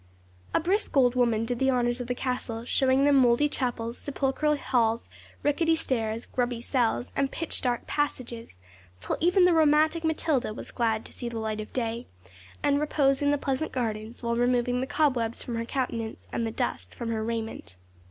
[0.51, 4.55] A brisk old woman did the honours of the castle, showing them mouldy chapels, sepulchral
[4.57, 5.11] halls,
[5.43, 8.55] rickety stairs, grubby cells, and pitch dark passages,
[8.99, 12.07] till even the romantic Matilda was glad to see the light of day,
[12.63, 16.49] and repose in the pleasant gardens while removing the cobwebs from her countenance and the
[16.51, 17.77] dust from her raiment.